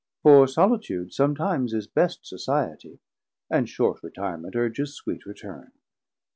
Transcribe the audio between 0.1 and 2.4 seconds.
For solitude somtimes is best